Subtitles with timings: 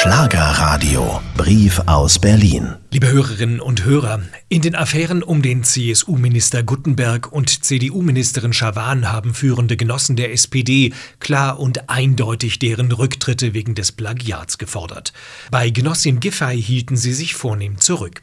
[0.00, 1.20] Schlagerradio.
[1.36, 2.76] Brief aus Berlin.
[2.92, 9.34] Liebe Hörerinnen und Hörer, in den Affären um den CSU-Minister Guttenberg und CDU-Ministerin Schawan haben
[9.34, 15.12] führende Genossen der SPD klar und eindeutig deren Rücktritte wegen des Plagiats gefordert.
[15.50, 18.22] Bei Genossin Giffey hielten sie sich vornehm zurück.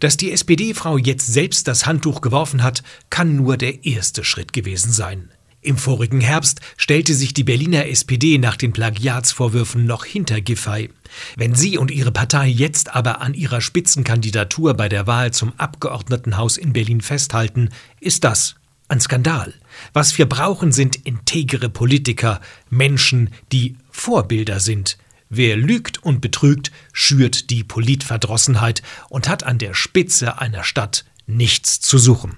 [0.00, 4.92] Dass die SPD-Frau jetzt selbst das Handtuch geworfen hat, kann nur der erste Schritt gewesen
[4.92, 5.30] sein.
[5.64, 10.90] Im vorigen Herbst stellte sich die Berliner SPD nach den Plagiatsvorwürfen noch hinter Giffey.
[11.36, 16.58] Wenn sie und ihre Partei jetzt aber an ihrer Spitzenkandidatur bei der Wahl zum Abgeordnetenhaus
[16.58, 18.56] in Berlin festhalten, ist das
[18.88, 19.54] ein Skandal.
[19.94, 24.98] Was wir brauchen, sind integere Politiker, Menschen, die Vorbilder sind.
[25.30, 31.80] Wer lügt und betrügt, schürt die Politverdrossenheit und hat an der Spitze einer Stadt nichts
[31.80, 32.36] zu suchen.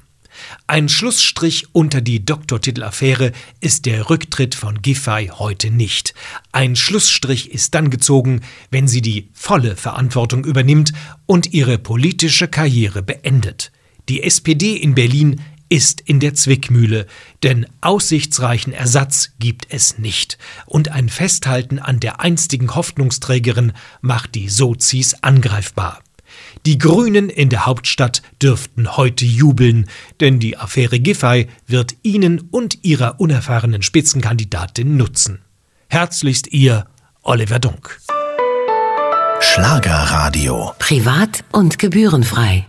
[0.67, 6.15] Ein Schlussstrich unter die Doktortitelaffäre ist der Rücktritt von Giffey heute nicht.
[6.53, 10.93] Ein Schlussstrich ist dann gezogen, wenn sie die volle Verantwortung übernimmt
[11.27, 13.73] und ihre politische Karriere beendet.
[14.09, 17.07] Die SPD in Berlin ist in der Zwickmühle,
[17.43, 24.49] denn aussichtsreichen Ersatz gibt es nicht, und ein Festhalten an der einstigen Hoffnungsträgerin macht die
[24.49, 26.01] Sozis angreifbar.
[26.65, 29.87] Die Grünen in der Hauptstadt dürften heute jubeln,
[30.21, 35.41] denn die Affäre Giffey wird ihnen und ihrer unerfahrenen Spitzenkandidatin nutzen.
[35.89, 36.87] Herzlichst Ihr
[37.23, 38.01] Oliver Dunk.
[39.41, 40.73] Schlagerradio.
[40.79, 42.67] Privat und gebührenfrei.